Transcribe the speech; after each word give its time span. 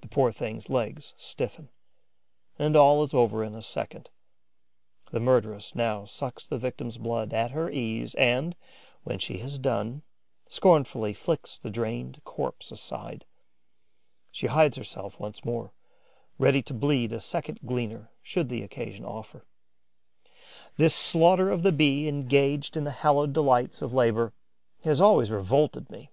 The 0.00 0.08
poor 0.08 0.32
thing's 0.32 0.68
legs 0.68 1.14
stiffen; 1.16 1.68
and 2.58 2.74
all 2.74 3.04
is 3.04 3.14
over 3.14 3.44
in 3.44 3.54
a 3.54 3.62
second. 3.62 4.10
The 5.12 5.20
murderess 5.20 5.76
now 5.76 6.06
sucks 6.06 6.44
the 6.44 6.58
victim's 6.58 6.98
blood 6.98 7.32
at 7.32 7.52
her 7.52 7.70
ease 7.70 8.16
and, 8.16 8.56
when 9.04 9.20
she 9.20 9.38
has 9.38 9.58
done, 9.60 10.02
scornfully 10.48 11.12
flings 11.14 11.56
the 11.62 11.70
drained 11.70 12.20
corpse 12.24 12.72
aside. 12.72 13.26
She 14.32 14.48
hides 14.48 14.76
herself 14.76 15.20
once 15.20 15.44
more, 15.44 15.72
ready 16.36 16.60
to 16.62 16.74
bleed 16.74 17.12
a 17.12 17.20
second 17.20 17.60
gleaner 17.64 18.10
should 18.24 18.48
the 18.48 18.64
occasion 18.64 19.04
offer. 19.04 19.46
This 20.78 20.96
slaughter 20.96 21.52
of 21.52 21.62
the 21.62 21.70
Bee 21.70 22.08
engaged 22.08 22.76
in 22.76 22.82
the 22.82 22.90
hallowed 22.90 23.32
delights 23.32 23.82
of 23.82 23.94
labour 23.94 24.32
has 24.82 25.00
always 25.00 25.30
revolted 25.30 25.90
me. 25.90 26.10